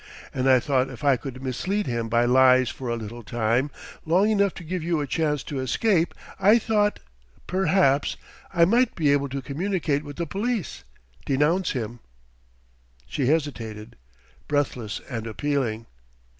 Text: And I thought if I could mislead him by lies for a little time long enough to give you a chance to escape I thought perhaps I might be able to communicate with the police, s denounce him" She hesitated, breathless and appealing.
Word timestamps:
And 0.33 0.49
I 0.49 0.59
thought 0.59 0.89
if 0.89 1.03
I 1.03 1.15
could 1.15 1.43
mislead 1.43 1.85
him 1.85 2.09
by 2.09 2.25
lies 2.25 2.69
for 2.71 2.89
a 2.89 2.95
little 2.95 3.21
time 3.21 3.69
long 4.03 4.31
enough 4.31 4.51
to 4.55 4.63
give 4.63 4.81
you 4.81 4.99
a 4.99 5.05
chance 5.05 5.43
to 5.43 5.59
escape 5.59 6.15
I 6.39 6.57
thought 6.57 7.01
perhaps 7.45 8.17
I 8.51 8.65
might 8.65 8.95
be 8.95 9.11
able 9.13 9.29
to 9.29 9.43
communicate 9.43 10.03
with 10.03 10.15
the 10.15 10.25
police, 10.25 10.77
s 10.79 10.83
denounce 11.27 11.73
him" 11.73 11.99
She 13.11 13.27
hesitated, 13.27 13.95
breathless 14.47 15.01
and 15.07 15.27
appealing. 15.27 15.85